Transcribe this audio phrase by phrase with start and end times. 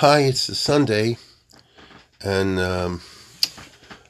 [0.00, 1.18] Hi, it's a Sunday,
[2.22, 3.02] and um,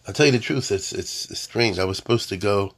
[0.06, 0.70] I'll tell you the truth.
[0.70, 1.80] It's it's strange.
[1.80, 2.74] I was supposed to go.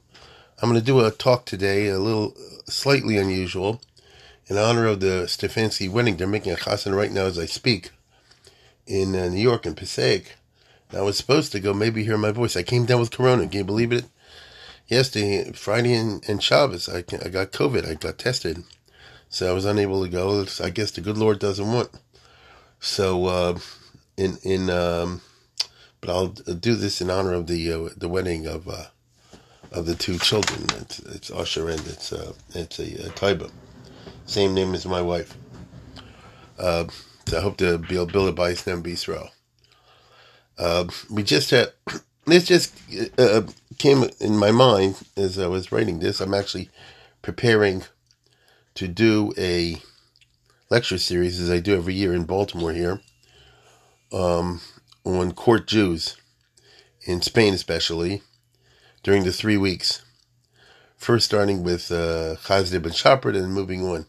[0.59, 3.81] I'm going to do a talk today, a little slightly unusual,
[4.47, 6.17] in honor of the Stefanski wedding.
[6.17, 7.91] They're making a chassan right now as I speak
[8.87, 10.33] in uh, New York in Passaic.
[10.91, 12.57] I was supposed to go, maybe hear my voice.
[12.57, 13.43] I came down with Corona.
[13.47, 14.05] Can you believe it?
[14.87, 17.87] Yesterday, Friday, and, and Shabbos, I, I got COVID.
[17.87, 18.63] I got tested,
[19.29, 20.47] so I was unable to go.
[20.63, 21.91] I guess the good Lord doesn't want.
[22.83, 23.59] So, uh,
[24.17, 25.21] in in um,
[26.01, 28.87] but I'll do this in honor of the uh, the wedding of uh,
[29.71, 30.65] of the two children.
[30.81, 33.49] It's, it's Usher and it's uh, it's a, a Taiba,
[34.25, 35.33] same name as my wife.
[36.59, 36.87] Uh,
[37.25, 39.29] so I hope to be able to bais and Israel.
[40.57, 41.71] Uh, we just had
[42.25, 42.75] this just
[43.17, 43.43] uh,
[43.77, 46.19] came in my mind as I was writing this.
[46.19, 46.69] I'm actually
[47.21, 47.85] preparing
[48.75, 49.77] to do a
[50.73, 52.99] lecture series, as I do every year in Baltimore here,
[54.11, 54.59] um,
[55.05, 56.17] on court Jews
[57.03, 58.23] in Spain, especially
[59.03, 60.03] during the three weeks.
[60.97, 64.07] First, starting with uh, Chasdai ben Shaprut and moving on.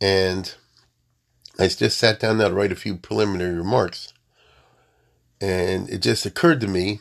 [0.00, 0.54] And
[1.58, 4.12] I just sat down now to write a few preliminary remarks.
[5.40, 7.00] And it just occurred to me,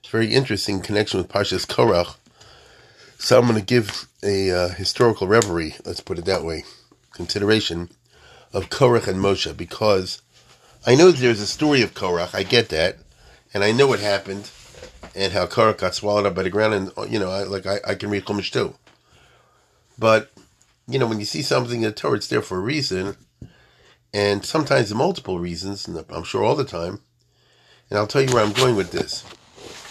[0.00, 2.16] it's very interesting connection with Parshas Korach.
[3.18, 6.64] So I'm going to give a uh, historical reverie, let's put it that way
[7.22, 7.88] consideration
[8.52, 10.20] of Korach and Moshe because
[10.84, 12.34] I know there's a story of Korach.
[12.34, 12.98] I get that,
[13.54, 14.50] and I know what happened
[15.14, 16.74] and how Korach got swallowed up by the ground.
[16.74, 18.74] And you know, I, like I, I can read Chumash too.
[19.98, 20.32] But
[20.88, 23.16] you know, when you see something in the Torah, it's there for a reason,
[24.12, 25.86] and sometimes multiple reasons.
[25.86, 27.00] And I'm sure all the time.
[27.88, 29.22] And I'll tell you where I'm going with this.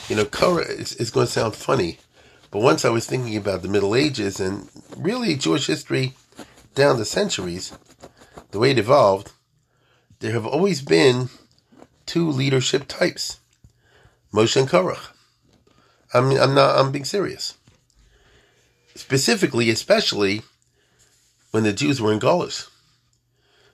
[0.09, 2.00] You know, Korach is, is going to sound funny,
[2.50, 6.16] but once I was thinking about the Middle Ages and really Jewish history
[6.76, 7.74] down the centuries,
[8.52, 9.32] the way it evolved,
[10.20, 11.30] there have always been
[12.06, 13.40] two leadership types,
[14.34, 15.14] Moshe and Korach.
[16.14, 16.78] I mean, I'm not.
[16.78, 17.58] I'm being serious.
[18.96, 20.42] Specifically, especially
[21.52, 22.70] when the Jews were in Galus.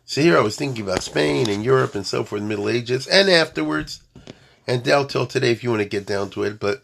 [0.06, 3.08] So here I was thinking about Spain and Europe and so forth the Middle Ages
[3.08, 4.02] and afterwards,
[4.66, 6.60] and down till today if you want to get down to it.
[6.60, 6.84] But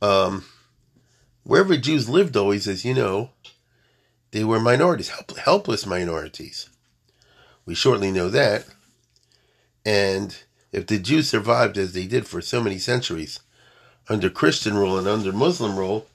[0.00, 0.44] um,
[1.42, 3.30] wherever Jews lived, always, as you know,
[4.30, 6.68] they were minorities, help, helpless minorities.
[7.64, 8.66] We shortly know that.
[9.84, 10.36] And
[10.72, 13.40] if the Jews survived as they did for so many centuries
[14.08, 16.06] under Christian rule and under Muslim rule,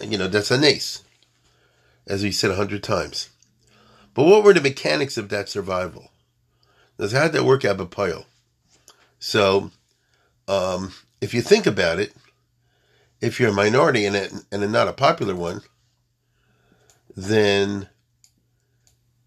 [0.00, 1.02] you know, that's a nace,
[2.06, 3.30] as we said a hundred times.
[4.14, 6.10] But what were the mechanics of that survival?
[6.98, 8.24] How did that work out Bapile?
[9.18, 9.70] So,
[10.48, 12.14] um, if you think about it,
[13.20, 15.62] if you're a minority and, a, and not a popular one,
[17.16, 17.88] then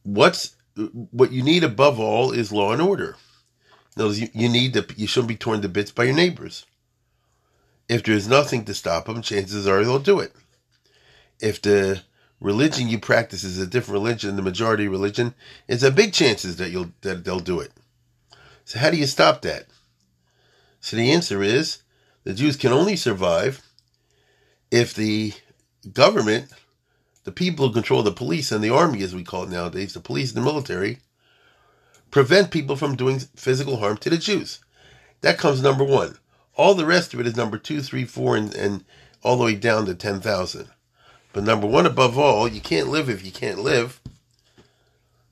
[0.03, 3.17] what's what you need above all is law and order.
[3.97, 6.65] you, you need to you shouldn't be torn to bits by your neighbors.
[7.89, 10.33] If there's nothing to stop them, chances are they'll do it.
[11.39, 12.01] If the
[12.39, 15.33] religion you practice is a different religion, the majority religion,
[15.67, 17.71] it's a big chances that you'll that they'll do it.
[18.63, 19.65] So how do you stop that?
[20.79, 21.81] So the answer is
[22.23, 23.61] the Jews can only survive
[24.71, 25.33] if the
[25.91, 26.51] government
[27.29, 29.99] the people who control the police and the army, as we call it nowadays, the
[29.99, 30.97] police and the military,
[32.09, 34.61] prevent people from doing physical harm to the Jews.
[35.21, 36.17] That comes number one.
[36.55, 38.83] All the rest of it is number two, three, four, and, and
[39.21, 40.69] all the way down to 10,000.
[41.31, 44.01] But number one, above all, you can't live if you can't live.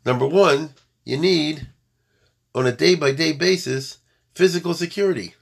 [0.05, 1.65] Number one, you need,
[2.53, 3.97] on a day by day basis,
[4.35, 5.33] physical security.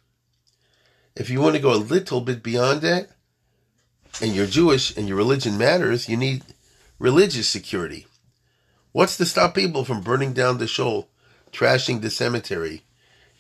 [1.18, 3.10] If you want to go a little bit beyond that,
[4.22, 6.44] and you're Jewish and your religion matters, you need
[7.00, 8.08] religious security.
[8.92, 11.10] What's to stop people from burning down the shul,
[11.52, 12.84] trashing the cemetery,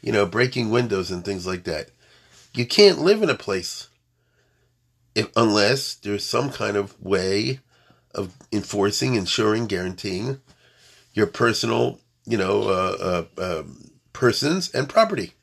[0.01, 1.91] you know, breaking windows and things like that?
[2.53, 3.89] You can't live in a place
[5.13, 7.59] if, unless there's some kind of way
[8.13, 10.41] of enforcing, ensuring, guaranteeing
[11.13, 13.63] your personal, you know, uh, uh, uh,
[14.13, 15.33] persons and property.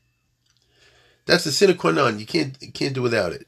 [1.26, 2.18] That's the sine qua non.
[2.18, 3.46] You can't you can't do without it.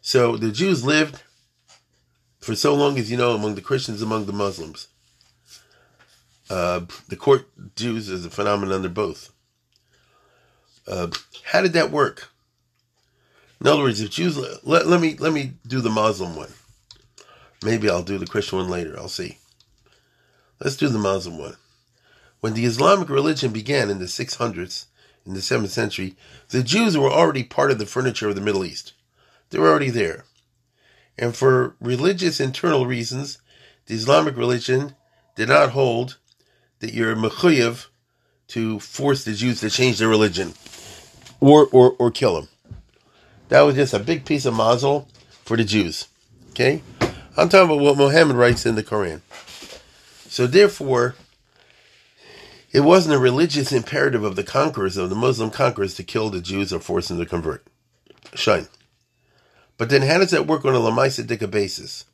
[0.00, 1.22] So the Jews lived
[2.38, 4.88] for so long as you know among the Christians, among the Muslims.
[6.48, 9.30] Uh, the court Jews is a phenomenon under both.
[10.88, 11.08] Uh,
[11.44, 12.30] how did that work?
[13.60, 16.52] In other words, if Jews let, let me let me do the Muslim one.
[17.62, 18.98] Maybe I'll do the Christian one later.
[18.98, 19.38] I'll see.
[20.60, 21.56] Let's do the Muslim one.
[22.40, 24.86] When the Islamic religion began in the 600s,
[25.26, 26.16] in the 7th century,
[26.48, 28.94] the Jews were already part of the furniture of the Middle East.
[29.50, 30.24] They're already there.
[31.18, 33.38] And for religious internal reasons,
[33.86, 34.94] the Islamic religion
[35.36, 36.16] did not hold
[36.78, 37.86] that you're mechuyev
[38.48, 40.54] to force the Jews to change their religion
[41.40, 42.48] or, or, or kill them.
[43.48, 45.08] That was just a big piece of mazel
[45.44, 46.08] for the Jews.
[46.50, 46.82] Okay?
[47.36, 49.20] I'm talking about what Muhammad writes in the Quran.
[50.28, 51.16] So therefore,
[52.72, 56.40] it wasn't a religious imperative of the conquerors, of the Muslim conquerors, to kill the
[56.40, 57.66] Jews or force them to convert.
[58.34, 58.68] Shine.
[59.80, 62.04] But then how does that work on a Lamaisa Dika basis?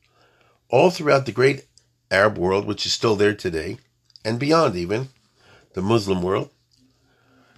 [0.69, 1.67] All throughout the great
[2.13, 3.79] Arab world, which is still there today,
[4.25, 5.09] and beyond even,
[5.73, 6.51] the Muslim world,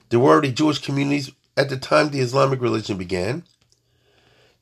[0.08, 3.42] there were already Jewish communities at the time the Islamic religion began,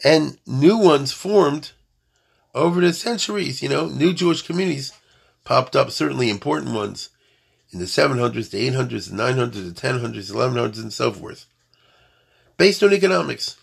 [0.03, 1.71] and new ones formed
[2.53, 3.63] over the centuries.
[3.63, 4.95] You know, new Jewish communities
[5.45, 7.11] popped up, certainly important ones
[7.71, 11.47] in the 700s, the 800s, the 900s, the 1000s, 1100s, and so forth,
[12.57, 13.57] based on economics.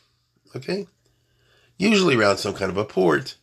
[0.55, 0.87] Okay?
[1.77, 3.35] Usually around some kind of a port,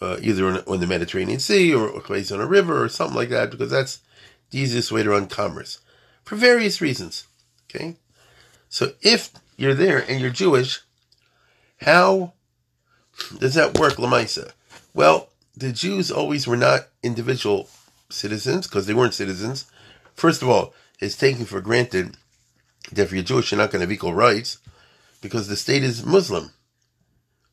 [0.00, 3.16] uh, either on, on, the Mediterranean Sea or a place on a river or something
[3.16, 4.00] like that, because that's
[4.50, 5.80] the easiest way to run commerce
[6.24, 7.26] for various reasons.
[7.68, 7.96] Okay?
[8.68, 10.80] So if you're there and you're Jewish,
[11.82, 12.32] how
[13.38, 14.52] does that work, Lamaisa?
[14.92, 17.68] Well, the Jews always were not individual
[18.10, 19.66] citizens because they weren't citizens.
[20.14, 22.16] First of all, it's taken for granted
[22.92, 24.58] that if you're Jewish, you're not going to have equal rights
[25.20, 26.50] because the state is Muslim.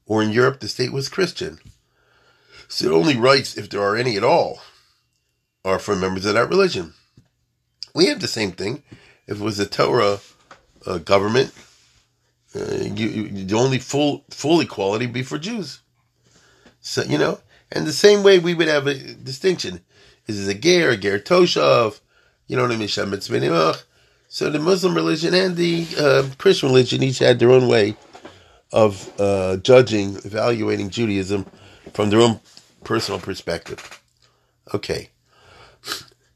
[0.06, 1.60] Or in Europe, the state was Christian.
[2.68, 4.62] So the only rights, if there are any at all,
[5.64, 6.94] are for members of that religion.
[7.94, 8.84] We have the same thing.
[9.28, 10.20] If it was a Torah
[10.86, 11.54] uh, government,
[12.56, 15.80] uh, you, you, the only full full equality be for Jews.
[16.80, 17.40] So you know,
[17.72, 19.82] and the same way we would have a distinction:
[20.28, 22.00] is it a ger, a ger toshav?
[22.48, 22.88] You know what I mean?
[22.88, 27.96] So the Muslim religion and the uh, Christian religion each had their own way
[28.72, 31.46] of uh, judging, evaluating Judaism
[31.94, 32.40] from their own
[32.84, 34.02] personal perspective.
[34.74, 35.10] Okay.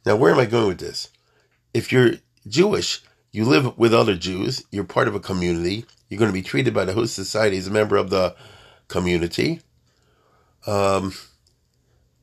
[0.06, 1.10] Now, where am I going with this?
[1.74, 2.14] If you're
[2.48, 3.02] Jewish,
[3.32, 6.74] you live with other Jews, you're part of a community, you're going to be treated
[6.74, 8.36] by the host society as a member of the
[8.88, 9.62] community.
[10.68, 11.14] Um,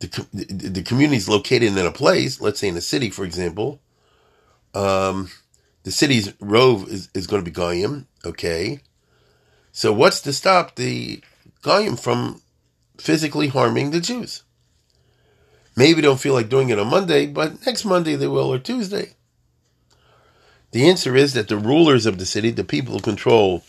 [0.00, 3.24] the, the, the community is located in a place, let's say in a city, for
[3.24, 3.80] example.
[4.74, 5.30] Um,
[5.82, 8.80] the city's rove is, is going to be Goyim, okay?
[9.72, 11.22] So what's to stop the
[11.62, 12.42] Goyim from
[12.98, 14.42] physically harming the Jews?
[15.74, 19.14] Maybe don't feel like doing it on Monday, but next Monday they will, or Tuesday.
[20.72, 23.64] The answer is that the rulers of the city, the people who control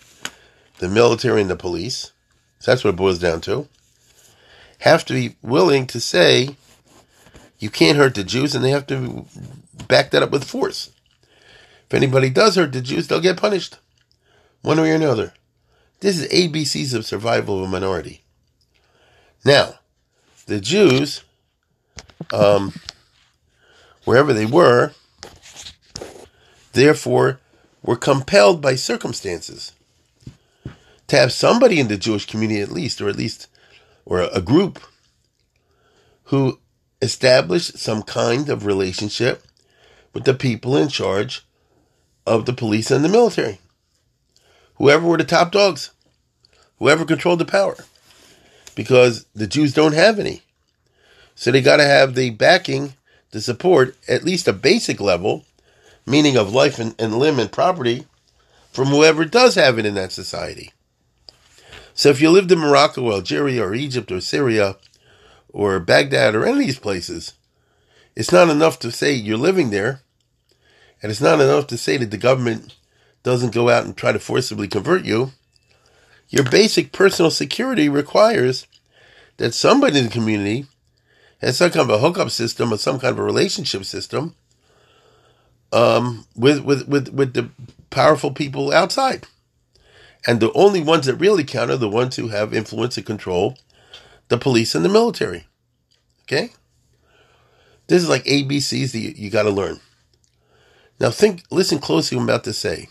[0.79, 2.11] the military and the police,
[2.59, 3.69] so that's what it boils down to,
[4.79, 6.57] have to be willing to say
[7.59, 9.25] you can't hurt the Jews, and they have to
[9.87, 10.91] back that up with force.
[11.87, 13.77] If anybody does hurt the Jews, they'll get punished,
[14.61, 15.33] one way or another.
[16.03, 18.23] This is ABCs of survival of a minority.
[19.45, 19.75] Now,
[20.47, 21.23] the Jews,
[22.33, 22.73] um,
[24.03, 24.91] wherever they were,
[26.73, 27.39] therefore
[27.81, 29.71] were compelled by circumstances
[31.07, 33.47] to have somebody in the Jewish community at least, or at least,
[34.03, 34.81] or a group
[36.25, 36.59] who
[37.01, 39.45] established some kind of relationship
[40.11, 41.45] with the people in charge
[42.27, 43.59] of the police and the military
[44.75, 45.91] whoever were the top dogs,
[46.83, 47.77] whoever controlled the power,
[48.75, 50.41] because the Jews don't have any.
[51.33, 52.95] So they got to have the backing,
[53.31, 55.45] the support, at least a basic level,
[56.05, 58.05] meaning of life and, and limb and property,
[58.73, 60.73] from whoever does have it in that society.
[61.93, 64.75] So if you lived in Morocco or Algeria or Egypt or Syria
[65.53, 67.31] or Baghdad or any of these places,
[68.13, 70.01] it's not enough to say you're living there,
[71.01, 72.75] and it's not enough to say that the government
[73.23, 75.31] doesn't go out and try to forcibly convert you,
[76.33, 78.65] your basic personal security requires
[79.37, 80.65] that somebody in the community
[81.39, 84.35] has some kind of a hookup system or some kind of a relationship system
[85.71, 87.51] um, with, with, with, with the
[87.91, 89.27] powerful people outside.
[90.25, 93.55] And the only ones that really count are the ones who have influence and control
[94.29, 95.45] the police and the military.
[96.23, 96.49] Okay?
[97.85, 99.81] This is like ABCs that you, you got to learn.
[100.99, 102.89] Now think, listen closely what I'm about to say.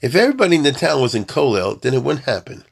[0.00, 2.64] If everybody in the town was in Kollel, then it wouldn't happen.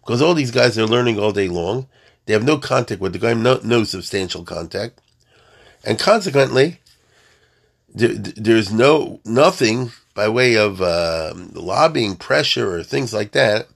[0.00, 1.88] Because all these guys are learning all day long.
[2.24, 5.00] They have no contact with the guy, no, no substantial contact.
[5.84, 6.78] And consequently,
[7.94, 13.68] there, there's no nothing by way of uh, lobbying pressure or things like that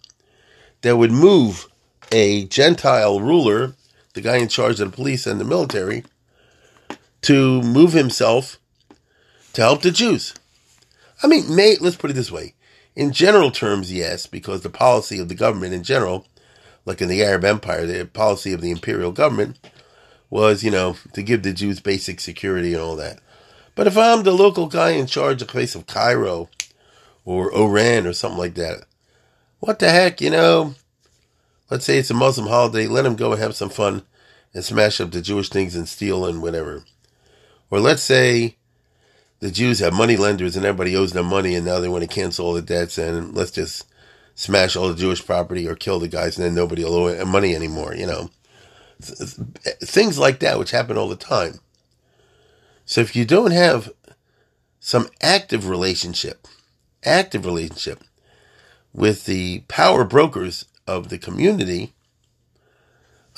[0.82, 1.68] that would move
[2.10, 3.75] a Gentile ruler,
[4.14, 6.04] the guy in charge of the police and the military,
[7.22, 8.58] to move himself
[9.52, 10.34] to help the Jews.
[11.22, 12.54] I mean, may, let's put it this way.
[13.00, 16.26] In general terms, yes, because the policy of the government in general,
[16.85, 19.57] like in the Arab Empire, the policy of the imperial government
[20.28, 23.21] was, you know, to give the Jews basic security and all that.
[23.75, 26.50] But if I'm the local guy in charge of the place of Cairo
[27.25, 28.85] or Oran or something like that,
[29.61, 30.75] what the heck, you know?
[31.71, 34.02] Let's say it's a Muslim holiday, let them go and have some fun
[34.52, 36.85] and smash up the Jewish things and steal and whatever.
[37.71, 38.57] Or let's say
[39.40, 42.09] the Jews have money lenders and everybody owes them money and now they want to
[42.09, 43.87] cancel all the debts and let's just
[44.35, 47.54] smash all the Jewish property or kill the guys and then nobody will owe money
[47.54, 48.30] anymore, you know.
[49.82, 51.61] Things like that, which happen all the time.
[52.85, 53.92] So if you don't have
[54.80, 56.47] some active relationship,
[57.04, 58.02] active relationship
[58.92, 61.92] with the power brokers of the community,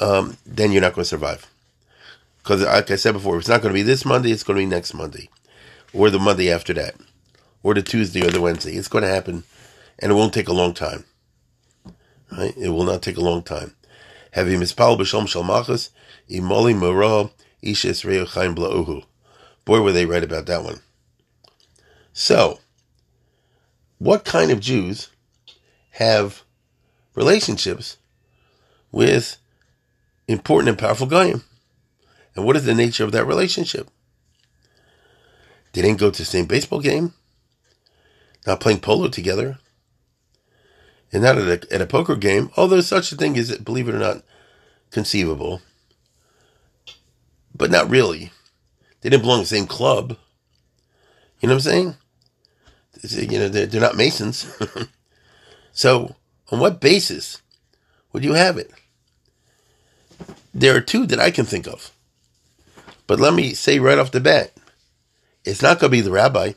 [0.00, 1.48] um, then you're not going to survive.
[2.38, 4.62] Because, like I said before, it's not going to be this Monday, it's going to
[4.62, 5.28] be next Monday,
[5.94, 6.94] or the Monday after that,
[7.62, 8.72] or the Tuesday or the Wednesday.
[8.72, 9.44] It's going to happen,
[9.98, 11.04] and it won't take a long time.
[12.30, 12.56] Right?
[12.56, 13.74] It will not take a long time.
[14.32, 15.90] Having mispal b'shalom shalmachas
[16.30, 17.30] imoli
[17.60, 18.54] isha Israel chaim.
[18.54, 20.80] Boy, were they right about that one.
[22.12, 22.60] So,
[23.98, 25.08] what kind of Jews
[25.92, 26.42] have
[27.14, 27.98] relationships
[28.90, 29.36] with
[30.26, 31.44] important and powerful goyim?
[32.34, 33.88] And what is the nature of that relationship?
[35.72, 37.14] They didn't go to the same baseball game,
[38.46, 39.58] not playing polo together,
[41.12, 43.94] and not at a, at a poker game, although such a thing is, believe it
[43.94, 44.22] or not,
[44.90, 45.60] conceivable.
[47.54, 48.32] But not really.
[49.00, 50.16] They didn't belong to the same club.
[51.40, 51.96] You know what I'm saying?
[53.30, 54.46] You know, they're, they're not Masons.
[55.72, 56.14] so,
[56.50, 57.42] on what basis
[58.12, 58.70] would you have it?
[60.54, 61.90] There are two that I can think of.
[63.06, 64.52] But let me say right off the bat,
[65.44, 66.52] it's not going to be the rabbi,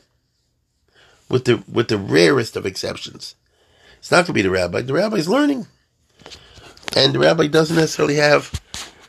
[1.28, 3.34] with the with the rarest of exceptions.
[3.98, 4.82] It's not going to be the rabbi.
[4.82, 5.66] The rabbi's learning,
[6.96, 8.60] and the rabbi doesn't necessarily have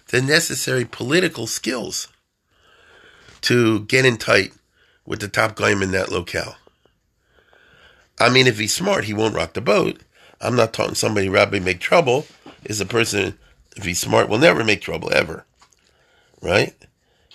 [0.07, 2.07] the necessary political skills
[3.41, 4.53] to get in tight
[5.05, 6.55] with the top guy in that locale.
[8.19, 10.01] I mean, if he's smart, he won't rock the boat.
[10.41, 12.25] I'm not talking somebody rabbi make trouble.
[12.63, 13.38] Is a person
[13.75, 15.46] if he's smart will never make trouble ever,
[16.41, 16.74] right?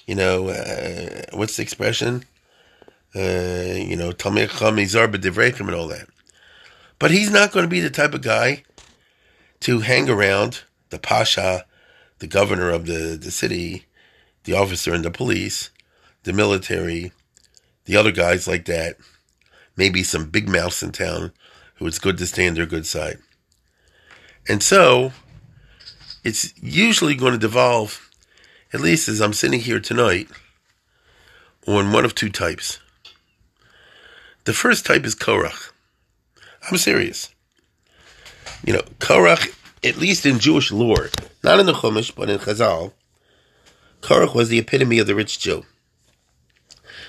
[0.07, 2.25] you know, uh, what's the expression?
[3.15, 6.09] Uh, you know, Talmid Chamizar B'Divreikim and all that.
[6.99, 8.65] But he's not going to be the type of guy
[9.61, 11.67] to hang around the pasha,
[12.21, 13.87] the governor of the, the city,
[14.45, 15.71] the officer in the police,
[16.23, 17.13] the military,
[17.85, 18.97] the other guys like that.
[19.77, 21.33] Maybe some big mouths in town
[21.77, 23.19] who it's good to stay on their good side.
[24.49, 25.13] And so,
[26.25, 28.11] it's usually going to devolve
[28.73, 30.29] at least as I'm sitting here tonight,
[31.67, 32.81] on one of two types.
[34.45, 35.71] The first type is Korach.
[36.71, 37.35] I'm serious.
[38.65, 41.11] You know, Korach, at least in Jewish lore,
[41.43, 42.93] not in the Chumash, but in Chazal,
[44.01, 45.65] Korach was the epitome of the rich Jew.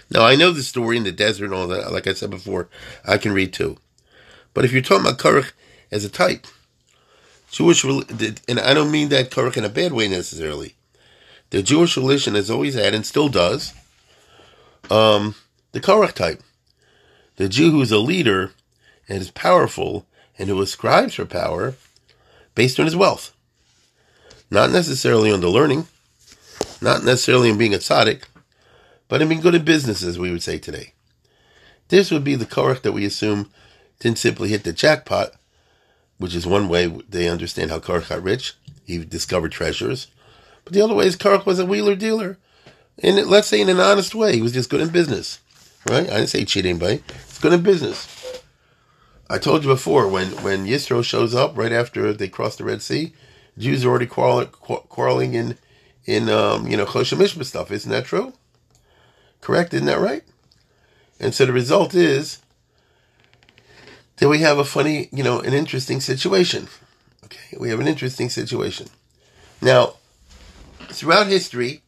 [0.09, 1.91] Now, I know the story in the desert and all that.
[1.91, 2.69] Like I said before,
[3.05, 3.77] I can read too.
[4.53, 5.53] But if you're talking about Korach
[5.91, 6.45] as a type,
[7.49, 10.75] Jewish, and I don't mean that Korach in a bad way necessarily
[11.53, 13.73] the Jewish religion has always had and still does
[14.89, 15.35] um,
[15.71, 16.41] the Korach type.
[17.35, 18.51] The Jew who is a leader
[19.09, 20.05] and is powerful
[20.37, 21.75] and who ascribes for power
[22.55, 23.33] based on his wealth.
[24.51, 25.87] Not necessarily on the learning,
[26.81, 28.23] not necessarily in being a tzaddik,
[29.07, 30.93] but in being good at business, as we would say today.
[31.89, 33.51] This would be the Korach that we assume
[33.99, 35.33] didn't simply hit the jackpot,
[36.17, 38.53] which is one way they understand how Korach got rich.
[38.85, 40.07] He discovered treasures.
[40.65, 42.37] But the other way is Korach was a wheeler dealer.
[43.01, 44.35] And let's say in an honest way.
[44.35, 45.39] He was just good in business.
[45.89, 46.09] Right?
[46.09, 47.03] I didn't say cheat anybody.
[47.09, 48.07] It's good in business.
[49.29, 52.81] I told you before, when, when Yisro shows up right after they cross the Red
[52.81, 53.13] Sea,
[53.57, 55.57] Jews are already quarreling, quarreling in,
[56.05, 57.71] in um, you know, Choshen Mishpat stuff.
[57.71, 58.33] Isn't that true?
[59.41, 59.73] Correct?
[59.73, 60.23] Isn't that right?
[61.19, 62.39] And so the result is
[64.17, 66.67] that we have a funny, you know, an interesting situation.
[67.25, 68.87] Okay, we have an interesting situation.
[69.61, 69.95] Now,
[70.89, 71.81] throughout history,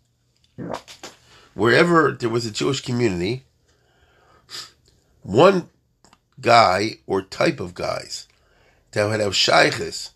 [1.54, 3.45] wherever there was a Jewish community,
[5.26, 5.68] one
[6.40, 8.28] guy or type of guys
[8.92, 10.12] that would have shaykhs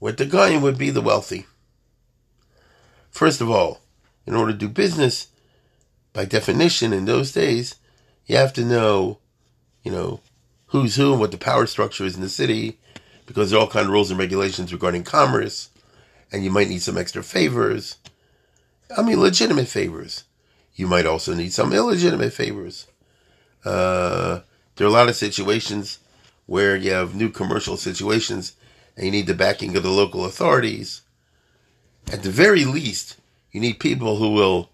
[0.00, 1.44] with the guy would be the wealthy.
[3.10, 3.82] First of all,
[4.26, 5.26] in order to do business,
[6.14, 7.76] by definition in those days,
[8.24, 9.18] you have to know,
[9.82, 10.20] you know,
[10.68, 12.78] who's who and what the power structure is in the city,
[13.26, 15.68] because there are all kind of rules and regulations regarding commerce,
[16.32, 17.96] and you might need some extra favors.
[18.96, 20.24] I mean, legitimate favors.
[20.74, 22.86] You might also need some illegitimate favors.
[23.64, 24.40] Uh,
[24.76, 25.98] there are a lot of situations
[26.46, 28.54] where you have new commercial situations
[28.96, 31.02] and you need the backing of the local authorities.
[32.12, 33.16] At the very least,
[33.52, 34.70] you need people who will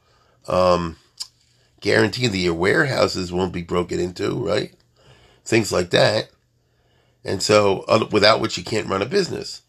[0.49, 0.97] um,
[1.81, 4.73] guarantee that your warehouses won't be broken into, right?
[5.45, 6.31] Things like that.
[7.25, 9.63] And so, without which you can't run a business.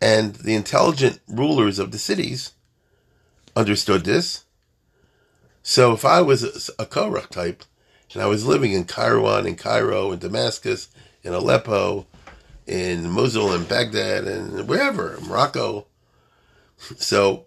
[0.00, 2.52] And the intelligent rulers of the cities
[3.54, 4.44] understood this.
[5.62, 7.64] So if I was a, a Korach type,
[8.12, 10.88] and I was living in Kairouan, in Cairo, in Damascus,
[11.22, 12.06] in Aleppo,
[12.66, 15.86] in Mosul, and Baghdad, and wherever, Morocco.
[16.96, 17.44] So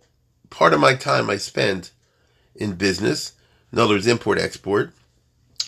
[0.49, 1.91] part of my time I spent
[2.55, 3.33] in business,
[3.71, 4.91] in other words, import export,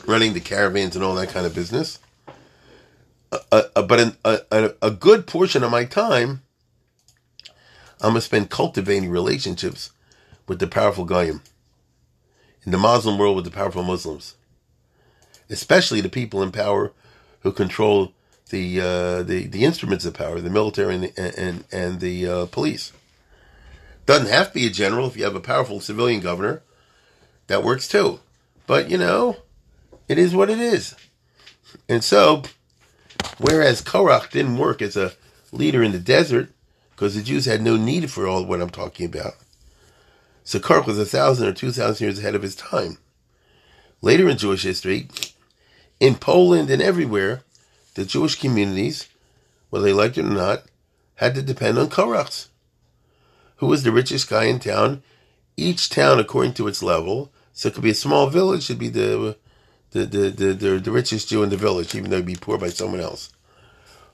[0.05, 1.99] running the caravans and all that kind of business.
[3.31, 6.41] Uh, uh, but in, a, a, a good portion of my time,
[8.01, 9.91] I'm going to spend cultivating relationships
[10.47, 11.41] with the powerful Goyim.
[12.65, 14.35] In the Muslim world, with the powerful Muslims.
[15.51, 16.91] Especially the people in power
[17.41, 18.13] who control
[18.49, 22.45] the uh, the, the instruments of power, the military and the, and, and the uh,
[22.47, 22.91] police.
[24.07, 26.63] Doesn't have to be a general if you have a powerful civilian governor.
[27.47, 28.19] That works too.
[28.65, 29.37] But, you know,
[30.07, 30.95] it is what it is.
[31.87, 32.43] And so,
[33.37, 35.13] whereas Korach didn't work as a
[35.51, 36.49] leader in the desert,
[36.91, 39.33] because the Jews had no need for all what I'm talking about.
[40.43, 42.97] So Korach was a thousand or two thousand years ahead of his time.
[44.01, 45.07] Later in Jewish history,
[46.01, 47.43] in Poland and everywhere,
[47.93, 49.07] the Jewish communities,
[49.69, 50.63] whether they liked it or not,
[51.15, 52.47] had to depend on Korachs.
[53.57, 55.03] Who was the richest guy in town?
[55.55, 58.89] Each town, according to its level, so it could be a small village, it'd be
[58.89, 59.37] the
[59.91, 62.57] the, the, the, the, the richest Jew in the village, even though he'd be poor
[62.57, 63.29] by someone else.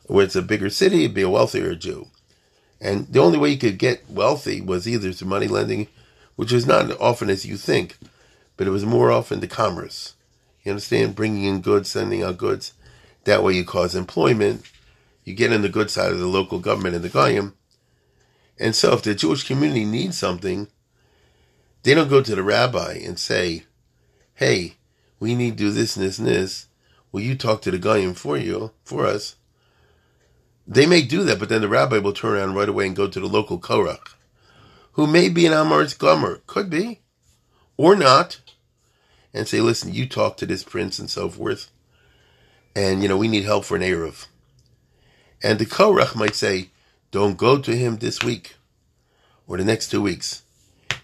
[0.08, 2.08] Where it's a bigger city, it'd be a wealthier Jew.
[2.82, 5.88] And the only way you could get wealthy was either through money lending,
[6.36, 7.98] which was not often as you think,
[8.58, 10.15] but it was more often the commerce.
[10.68, 11.16] You understand?
[11.16, 12.74] Bringing in goods, sending out goods.
[13.24, 14.70] That way you cause employment.
[15.24, 17.54] You get in the good side of the local government and the Goyim.
[18.60, 20.68] And so if the Jewish community needs something,
[21.84, 23.64] they don't go to the rabbi and say,
[24.34, 24.74] hey,
[25.22, 26.68] we need to do this and this and this.
[27.14, 29.38] Will you talk to the Goyim for you, for us?
[30.68, 33.08] They may do that, but then the rabbi will turn around right away and go
[33.08, 34.15] to the local Korach,
[34.91, 37.00] who may be an Amar's Gomer, could be,
[37.78, 38.41] or not,
[39.34, 41.72] and say, listen, you talk to this prince and so forth,
[42.76, 44.28] and, you know, we need help for an Eruv.
[45.42, 46.70] And the Korach might say,
[47.12, 48.56] don't go to him this week
[49.48, 50.44] or the next two weeks.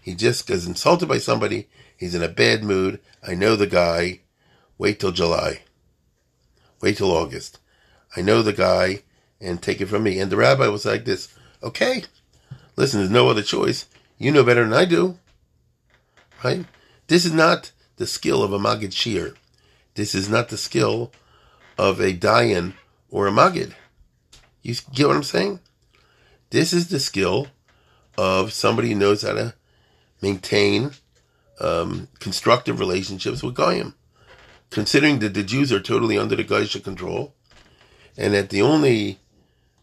[0.02, 1.70] He just gets insulted by somebody.
[1.98, 3.00] He's in a bad mood.
[3.26, 4.20] I know the guy.
[4.78, 5.62] Wait till July.
[6.82, 7.60] Wait till August.
[8.16, 9.04] I know the guy
[9.40, 10.20] and take it from me.
[10.20, 12.04] And the rabbi was like this, okay,
[12.76, 13.88] listen, there's no other choice.
[14.18, 15.18] You know better than I do.
[16.44, 16.66] Right?
[17.08, 19.36] This is not the skill of a Magid Shiur.
[19.96, 21.12] This is not the skill
[21.78, 22.74] of a Dayan
[23.10, 23.74] or a Magid.
[24.62, 25.60] You get what I'm saying?
[26.50, 27.48] This is the skill
[28.18, 29.54] of somebody who knows how to
[30.22, 30.92] maintain
[31.60, 33.96] um, constructive relationships with Goyim.
[34.70, 37.34] Considering that the Jews are totally under the Goyish control,
[38.18, 39.20] and that the only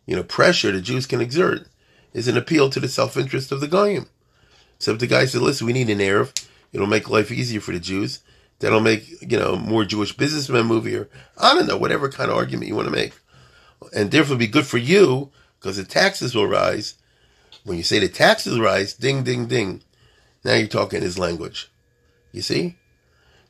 [0.07, 1.69] you know, pressure the Jews can exert
[2.13, 4.07] is an appeal to the self-interest of the Goyim.
[4.79, 6.33] So if the guy said, listen, we need an Eruv,
[6.73, 8.21] it'll make life easier for the Jews,
[8.59, 11.09] that'll make, you know, more Jewish businessmen move here.
[11.37, 13.15] I don't know, whatever kind of argument you want to make.
[13.95, 16.95] And therefore be good for you, because the taxes will rise.
[17.65, 19.83] When you say the taxes rise, ding, ding, ding,
[20.45, 21.71] now you're talking his language.
[22.33, 22.77] You see?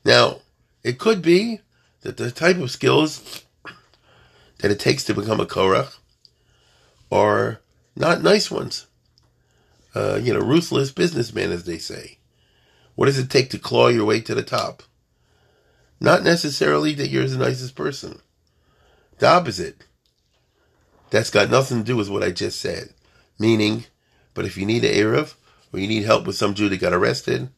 [0.03, 0.39] Now,
[0.83, 1.61] it could be
[2.01, 3.45] that the type of skills
[4.59, 5.97] that it takes to become a Korach
[7.11, 7.61] are
[7.95, 8.87] not nice ones.
[9.93, 12.17] Uh, you know, ruthless businessman, as they say.
[12.95, 14.83] What does it take to claw your way to the top?
[15.99, 18.21] Not necessarily that you're the nicest person.
[19.19, 19.85] The opposite.
[21.09, 22.93] That's got nothing to do with what I just said.
[23.37, 23.85] Meaning,
[24.33, 25.35] but if you need an Eruv,
[25.71, 27.49] or you need help with some Jew that got arrested,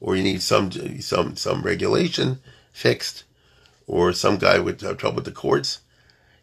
[0.00, 2.40] or you need some some some regulation
[2.72, 3.24] fixed,
[3.86, 5.80] or some guy with uh, trouble with the courts,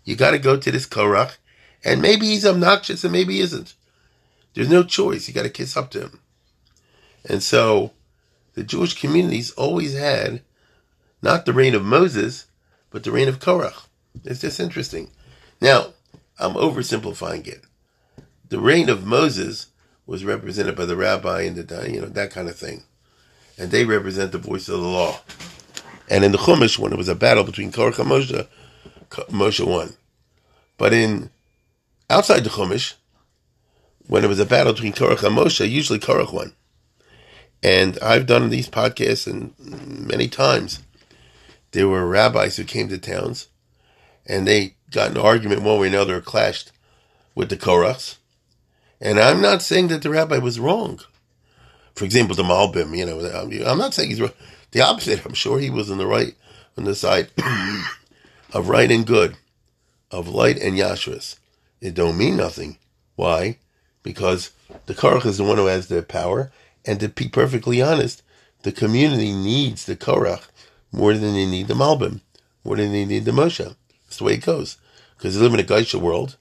[0.04, 1.38] you got to go to this Korach
[1.84, 3.73] and maybe he's obnoxious and maybe he isn't.
[4.54, 5.28] There's no choice.
[5.28, 6.19] You got to kiss up to him.
[7.26, 7.91] And so
[8.58, 10.41] the Jewish communities always had
[11.22, 12.48] not the reign of Moses,
[12.89, 13.86] but the reign of Korach.
[14.24, 15.12] It's just interesting.
[15.62, 15.93] Now,
[16.39, 17.62] I'm oversimplifying it.
[18.50, 19.67] The reign of Moses
[20.08, 22.82] was represented by the rabbi and the, you know, that kind of thing.
[23.60, 25.20] And they represent the voice of the law.
[26.10, 28.48] And in the Chumash, when it was a battle between Korach and Moshe,
[29.30, 29.93] Moshe won.
[30.80, 31.30] But in
[32.10, 32.96] Outside the Chumash,
[34.08, 36.54] when it was a battle between Korach and Moshe, usually Korach won.
[37.63, 39.54] And I've done these podcasts and
[40.08, 40.82] many times.
[41.72, 43.48] There were rabbis who came to towns
[44.26, 46.72] and they got an argument one way or another, clashed
[47.34, 48.17] with the Korachs.
[49.00, 51.00] And I'm not saying that the rabbi was wrong.
[51.96, 53.20] For example, the Malbim, you know,
[53.65, 54.34] I'm not saying he's wrong.
[54.72, 55.26] the opposite.
[55.26, 56.36] I'm sure he was on the right,
[56.78, 57.30] on the side
[58.54, 59.38] of right and good,
[60.12, 61.38] of light and yashras.
[61.80, 62.78] It don't mean nothing.
[63.15, 63.58] Why?
[64.04, 64.52] Because
[64.86, 66.52] the Korach is the one who has the power,
[66.88, 68.23] and to be perfectly honest,
[68.63, 70.47] the community needs the Korach
[70.91, 72.21] more than they need the Malbim,
[72.63, 73.76] more than they need the Moshe.
[74.06, 74.78] That's the way it goes.
[75.15, 76.38] Because they live in a Geisha world,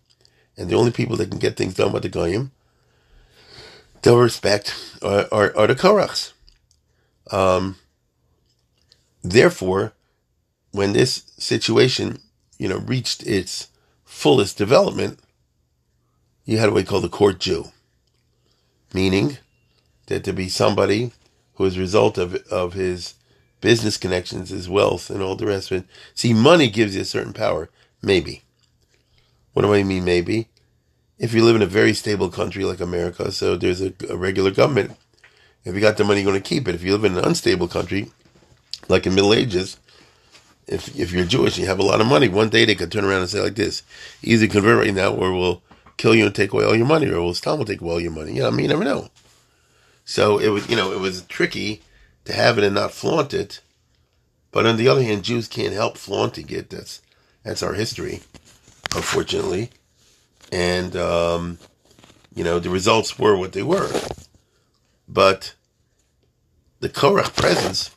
[0.56, 2.52] and the only people that can get things done with the Goyim,
[4.02, 6.32] they'll respect, are, are, are the Korachs.
[7.30, 7.76] Um,
[9.22, 9.92] therefore,
[10.70, 12.20] when this situation,
[12.58, 13.68] you know, reached its
[14.04, 15.18] fullest development,
[16.44, 17.72] you had what we call the court Jew,
[18.94, 19.38] meaning
[20.06, 21.12] that to be somebody
[21.54, 23.14] who is a result of of his
[23.60, 25.88] business connections, his wealth, and all the rest of it.
[26.14, 27.68] See, money gives you a certain power,
[28.02, 28.42] maybe.
[29.52, 30.48] What do I mean, maybe?
[31.18, 34.50] If you live in a very stable country like America, so there's a, a regular
[34.50, 34.96] government.
[35.64, 36.74] If you got the money, you're going to keep it.
[36.74, 38.10] If you live in an unstable country,
[38.88, 39.78] like in Middle Ages,
[40.66, 42.92] if if you're Jewish and you have a lot of money, one day they could
[42.92, 43.82] turn around and say like this:
[44.22, 45.62] either convert right now, or we'll
[45.96, 48.00] kill you and take away all your money, or we'll Stam will take away all
[48.00, 48.34] your money.
[48.34, 49.08] You know, I mean, you never know.
[50.06, 51.82] So it was, you know, it was tricky
[52.24, 53.60] to have it and not flaunt it.
[54.52, 56.70] But on the other hand, Jews can't help flaunting it.
[56.70, 57.02] That's
[57.42, 58.22] that's our history,
[58.94, 59.70] unfortunately.
[60.52, 61.58] And um,
[62.34, 63.90] you know, the results were what they were.
[65.08, 65.54] But
[66.78, 67.90] the Korach presence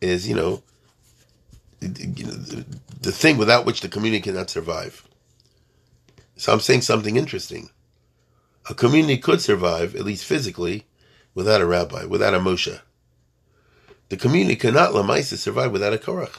[0.00, 0.62] is, you know,
[1.80, 5.06] the thing without which the community cannot survive.
[6.36, 7.68] So I'm saying something interesting.
[8.68, 10.86] A community could survive, at least physically,
[11.36, 12.80] without a rabbi, without a Moshe.
[14.08, 16.38] The community cannot lamaisa survive without a Korach.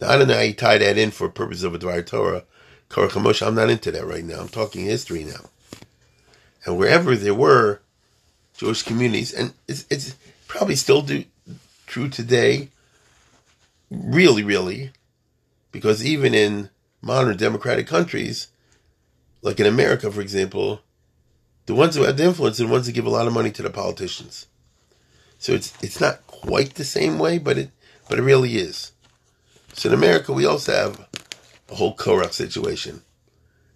[0.00, 2.44] Now, I don't know how you tie that in for purposes of a Dvar Torah,
[2.88, 3.44] Korach and Moshe.
[3.44, 4.40] I'm not into that right now.
[4.40, 5.50] I'm talking history now.
[6.64, 7.80] And wherever there were
[8.56, 10.14] Jewish communities, and it's, it's
[10.46, 11.24] probably still do,
[11.86, 12.68] true today,
[13.90, 14.92] really, really,
[15.72, 16.70] because even in
[17.02, 18.46] modern democratic countries,
[19.42, 20.82] like in America, for example,
[21.68, 23.50] the ones who have the influence are the ones that give a lot of money
[23.50, 24.46] to the politicians.
[25.38, 27.70] So it's it's not quite the same way, but it
[28.08, 28.92] but it really is.
[29.74, 31.06] So in America, we also have
[31.70, 33.02] a whole Korach situation.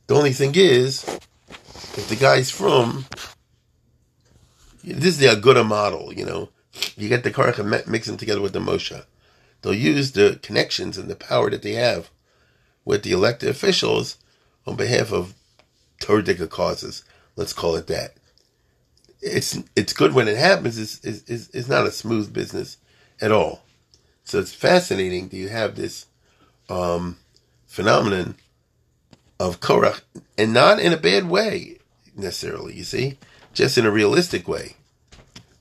[0.06, 1.04] The only thing is,
[1.98, 3.04] if the guy's from,
[4.82, 6.48] this is the Aguda model, you know,
[6.96, 9.04] you get the Korach and mix them together with the Moshe.
[9.60, 12.08] They'll use the connections and the power that they have
[12.86, 14.16] with the elected officials
[14.66, 15.34] on behalf of
[16.00, 17.04] Torah causes.
[17.36, 18.14] Let's call it that.
[19.20, 20.78] It's it's good when it happens.
[20.78, 22.78] It's, it's, it's not a smooth business
[23.20, 23.62] at all.
[24.24, 26.06] So it's fascinating that you have this
[26.68, 27.18] um,
[27.66, 28.36] phenomenon
[29.38, 30.02] of Korach,
[30.38, 31.78] and not in a bad way
[32.16, 32.74] necessarily.
[32.74, 33.18] You see,
[33.52, 34.76] just in a realistic way,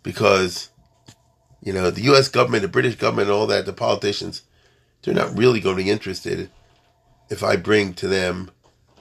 [0.03, 0.69] because
[1.61, 2.27] you know the U.S.
[2.27, 4.43] government, the British government, all that, the politicians,
[5.01, 6.49] they're not really going to be interested
[7.29, 8.51] if I bring to them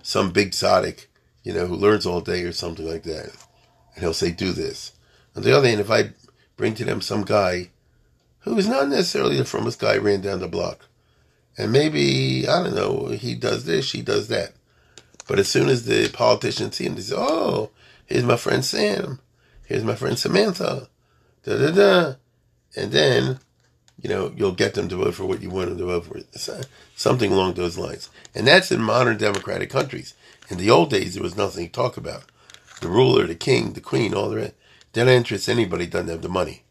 [0.03, 1.07] some big tzaddik
[1.43, 3.31] you know, who learns all day or something like that.
[3.95, 4.93] And he'll say, do this.
[5.37, 6.11] On the other hand, if I
[6.57, 7.71] bring to them some guy
[8.41, 10.87] who is not necessarily the fromest guy ran down the block,
[11.59, 14.53] and maybe, I don't know, he does this, he does that.
[15.29, 17.71] But as soon as the politicians see him, they say, oh,
[18.07, 19.21] here's my friend Sam,
[19.67, 20.89] here's my friend Samantha,
[21.45, 22.15] da da da.
[22.77, 23.41] And then,
[24.01, 26.63] you know, you'll get them to vote for what you want them to vote for.
[26.97, 28.09] Something along those lines.
[28.35, 30.15] And that's in modern democratic countries.
[30.51, 32.25] In the old days, there was nothing to talk about.
[32.81, 34.55] The ruler, the king, the queen, all the rest.
[34.93, 36.65] They're not interested in anybody doesn't have the money.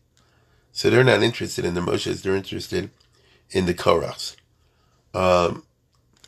[0.74, 2.92] So they're not interested in the Moshes, they're interested
[3.52, 4.36] in the Korachs.
[5.14, 5.64] Um,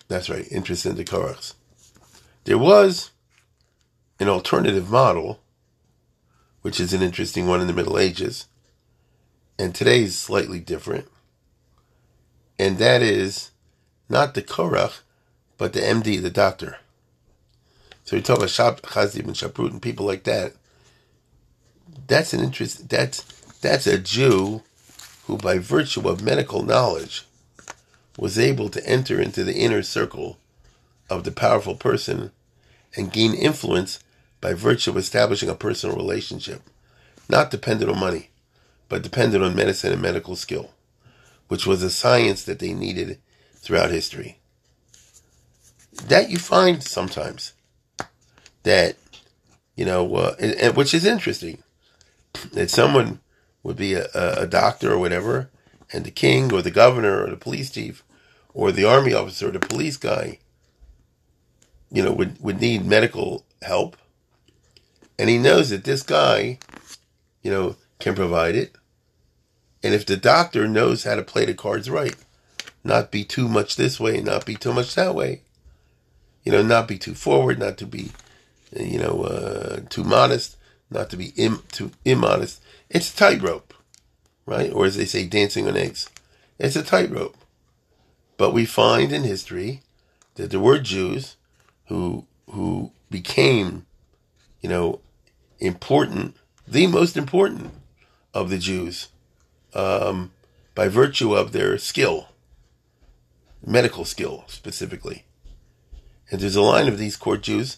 [0.08, 1.54] that's right, interested in the Korachs.
[2.46, 3.12] There was
[4.20, 5.42] an alternative model,
[6.62, 8.48] which is an interesting one in the Middle Ages,
[9.60, 11.08] and today is slightly different.
[12.58, 13.52] And that is
[14.10, 15.02] not the Korach,
[15.58, 16.78] but the MD, the doctor.
[18.12, 20.52] So we talk about Shab, Chazib and Shaprut and people like that.
[22.08, 22.90] That's an interest.
[22.90, 23.22] That's
[23.62, 24.64] that's a Jew
[25.28, 27.26] who, by virtue of medical knowledge,
[28.20, 30.40] was able to enter into the inner circle
[31.10, 32.32] of the powerful person
[32.98, 34.00] and gain influence
[34.42, 36.64] by virtue of establishing a personal relationship,
[37.30, 38.30] not dependent on money,
[38.90, 40.72] but dependent on medicine and medical skill,
[41.48, 43.20] which was a science that they needed
[43.56, 44.38] throughout history.
[46.10, 47.54] That you find sometimes
[48.64, 48.96] that
[49.76, 51.64] you know, uh, and, and, which is interesting
[52.54, 53.20] that someone
[53.64, 55.50] would be a, a doctor or whatever,
[55.94, 58.04] and the king or the governor or the police chief
[58.54, 60.40] or the army officer or the police guy,
[61.92, 63.98] you know, would, would need medical help.
[65.18, 66.60] And he knows that this guy,
[67.42, 68.76] you know, can provide it.
[69.84, 72.16] And if the doctor knows how to play the cards right,
[72.84, 75.42] not be too much this way, not be too much that way,
[76.44, 78.12] you know, not be too forward, not to be,
[78.76, 80.58] you know, uh, too modest,
[80.90, 82.62] not to be Im- too immodest.
[82.90, 83.74] It's a tightrope,
[84.46, 84.72] right?
[84.72, 86.10] Or as they say, dancing on eggs.
[86.60, 87.38] It's a tightrope.
[88.38, 89.82] But we find in history
[90.36, 91.36] that there were Jews
[91.88, 93.86] who who became,
[94.62, 95.00] you know,
[95.60, 96.36] important,
[96.68, 97.72] the most important
[98.34, 99.10] of the Jews,
[99.74, 100.32] um,
[100.76, 102.30] by virtue of their skill,
[103.66, 105.24] medical skill specifically.
[106.30, 107.78] And there's a line of these court Jews.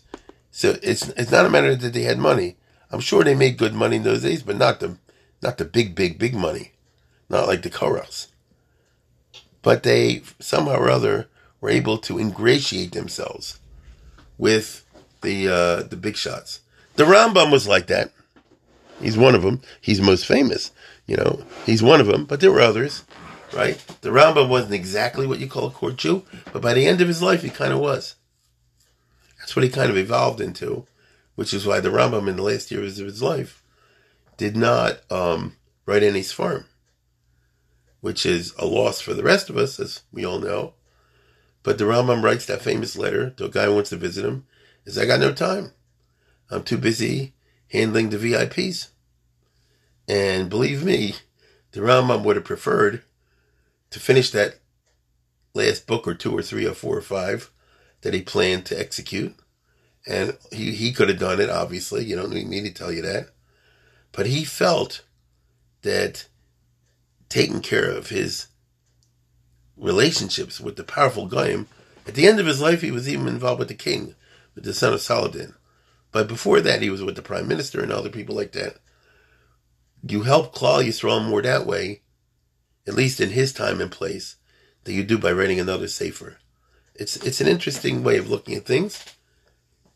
[0.56, 2.58] So it's it's not a matter that they had money.
[2.92, 4.98] I'm sure they made good money in those days, but not the
[5.42, 6.74] not the big, big, big money.
[7.28, 8.28] Not like the Korachs.
[9.64, 11.28] But they somehow or other
[11.60, 13.60] were able to ingratiate themselves
[14.38, 14.86] with
[15.22, 16.60] the uh, the big shots.
[16.98, 18.12] The Rambam was like that.
[19.02, 19.60] He's one of them.
[19.82, 20.70] He's most famous.
[21.08, 22.26] You know, he's one of them.
[22.26, 23.04] But there were others,
[23.54, 23.84] right?
[24.02, 27.08] The Rambam wasn't exactly what you call a court Jew, but by the end of
[27.08, 28.16] his life, he kind of was.
[29.44, 30.86] That's what he kind of evolved into,
[31.36, 33.62] which is why the Rambam in the last years of his life
[34.38, 36.64] did not um, write any Sfarim,
[38.00, 40.76] which is a loss for the rest of us, as we all know.
[41.62, 44.46] But the Rambam writes that famous letter to a guy who wants to visit him,
[44.86, 45.74] is I got no time.
[46.50, 47.34] I'm too busy
[47.68, 48.92] handling the VIPs.
[50.08, 51.16] And believe me,
[51.74, 53.04] the Rambam would have preferred
[53.90, 54.60] to finish that
[55.54, 57.52] last book or two or three or four or five
[58.04, 59.36] that he planned to execute.
[60.06, 62.04] And he, he could have done it, obviously.
[62.04, 63.30] You don't need me to tell you that.
[64.12, 65.04] But he felt
[65.82, 66.28] that
[67.30, 68.48] taking care of his
[69.76, 71.68] relationships with the powerful Goyim,
[72.06, 74.16] at the end of his life, he was even involved with the king,
[74.56, 75.54] with the son of Saladin.
[76.12, 78.78] But before that, he was with the prime minister and other people like that.
[80.06, 82.02] You help Klal Yisrael more that way,
[82.86, 84.36] at least in his time and place,
[84.84, 86.38] than you do by writing another sefer.
[86.96, 89.04] It's it's an interesting way of looking at things,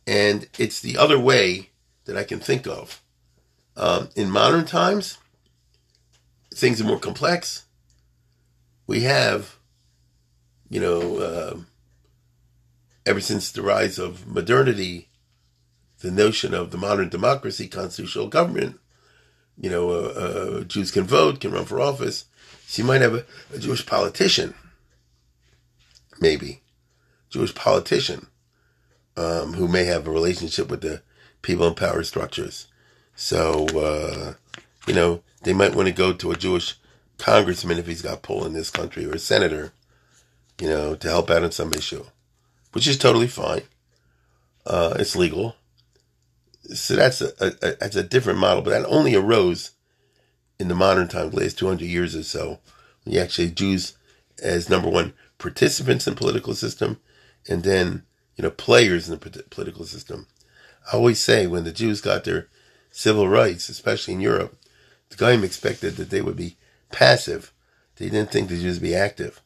[0.06, 1.70] and it's the other way
[2.06, 3.02] that I can think of.
[3.76, 5.18] Um, in modern times,
[6.54, 7.66] things are more complex.
[8.88, 9.58] We have,
[10.70, 11.58] you know, uh,
[13.06, 15.10] ever since the rise of modernity,
[16.00, 18.80] the notion of the modern democracy, constitutional government,
[19.60, 22.26] you know, uh, uh, Jews can vote, can run for office.
[22.68, 24.54] So you might have a, a Jewish politician,
[26.20, 26.62] maybe,
[27.30, 28.28] Jewish politician,
[29.16, 31.02] um, who may have a relationship with the
[31.42, 32.68] people in power structures.
[33.16, 34.34] So, uh,
[34.88, 36.76] you know, they might want to go to a Jewish
[37.18, 39.74] congressman if he's got pull in this country or a senator,
[40.62, 42.06] you know, to help out on some issue,
[42.74, 43.64] which is totally fine.
[44.66, 45.56] Uh, it's legal.
[46.74, 49.72] So that's a, a, a, that's a different model, but that only arose
[50.60, 52.60] in the modern time, the last 200 years or so.
[53.06, 53.98] You actually Jews
[54.44, 57.00] as number one participants in political system
[57.48, 58.04] and then,
[58.36, 60.28] you know, players in the political system.
[60.92, 62.48] I always say when the Jews got their
[62.92, 64.56] civil rights, especially in Europe,
[65.10, 66.58] the Goyim expected that they would be
[66.92, 67.52] passive.
[67.96, 69.42] They didn't think the Jews would be active.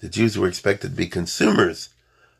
[0.00, 1.90] The Jews were expected to be consumers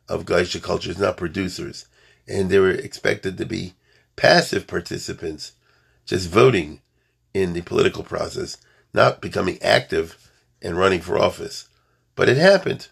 [0.08, 1.86] of Geisha cultures, not producers.
[2.26, 3.74] And they were expected to be
[4.16, 5.52] passive participants,
[6.06, 6.80] just voting
[7.34, 8.58] in the political process,
[8.92, 11.68] not becoming active and running for office.
[12.14, 12.88] But it happened.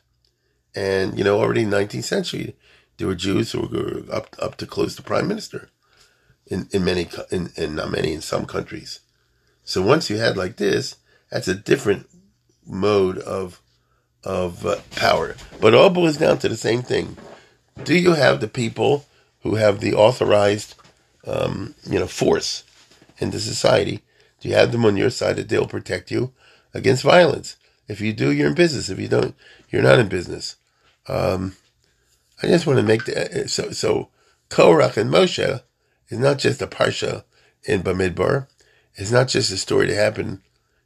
[0.74, 2.54] And, you know, already in the 19th century,
[2.96, 5.70] there were Jews who were up, up to close to prime minister
[6.46, 9.00] in, in many, in, in not many, in some countries.
[9.64, 10.96] So once you had like this,
[11.30, 12.08] that's a different
[12.66, 13.60] mode of,
[14.24, 15.36] of uh, power.
[15.60, 17.16] But all boils down to the same thing.
[17.84, 19.06] Do you have the people
[19.42, 20.74] who have the authorized,
[21.26, 22.64] um, you know, force
[23.18, 24.02] in the society?
[24.40, 26.32] Do you have them on your side that they'll protect you
[26.74, 27.56] against violence?
[27.88, 28.88] If you do, you're in business.
[28.88, 29.34] If you don't,
[29.70, 30.56] you're not in business.
[31.10, 31.56] Um,
[32.42, 34.08] I just want to make the so so
[34.48, 35.62] Korach and Moshe
[36.08, 37.24] is not just a parsha
[37.64, 38.46] in Bamidbar.
[38.94, 40.40] It's not just a story that happened,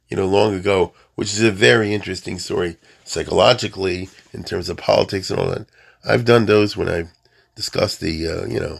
[0.09, 5.29] you know, long ago, which is a very interesting story psychologically in terms of politics
[5.29, 5.67] and all that.
[6.03, 7.05] I've done those when I
[7.55, 8.79] discussed the uh, you know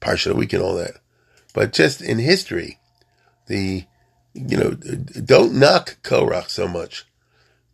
[0.00, 0.94] parsha week and all that.
[1.52, 2.78] But just in history,
[3.46, 3.84] the
[4.32, 7.04] you know don't knock Korach so much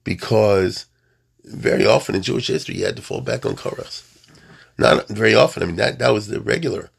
[0.02, 0.86] because
[1.44, 4.02] very often in Jewish history you had to fall back on Korachs.
[4.78, 5.62] Not very often.
[5.62, 6.90] I mean, that, that was the regular.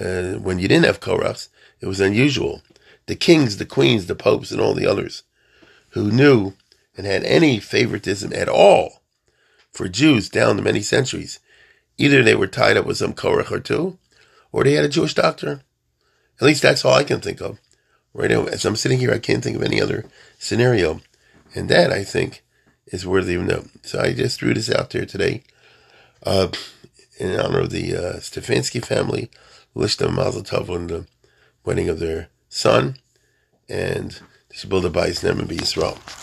[0.00, 1.48] Uh, when you didn't have Korachs,
[1.80, 2.62] it was unusual.
[3.06, 5.22] The kings, the queens, the popes, and all the others
[5.90, 6.54] who knew
[6.96, 9.02] and had any favoritism at all
[9.70, 11.38] for Jews down the many centuries,
[11.98, 13.98] either they were tied up with some Korach or two,
[14.50, 15.62] or they had a Jewish doctor.
[16.40, 17.58] At least that's all I can think of.
[18.14, 20.04] Right now, as I'm sitting here, I can't think of any other
[20.38, 21.00] scenario.
[21.54, 22.42] And that, I think,
[22.86, 23.68] is worthy of note.
[23.82, 25.42] So I just threw this out there today
[26.24, 26.48] uh,
[27.18, 29.30] in honor of the uh, Stefanski family.
[29.74, 31.06] Wish them mazel tov on the
[31.64, 32.96] wedding of their son.
[33.68, 34.10] And
[34.48, 34.90] they should build a
[35.56, 35.98] Yisrael.